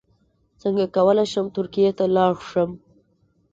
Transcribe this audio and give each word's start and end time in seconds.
څنګه 0.61 0.85
کولی 0.95 1.25
شم 1.31 1.45
ترکیې 1.55 1.91
ته 1.97 2.05
لاړ 2.15 2.33
شم 2.49 2.71